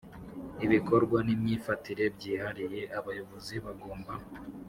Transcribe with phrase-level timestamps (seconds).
[0.65, 4.13] Ibikorwa n imyifatire byihariye abayobozi bagomba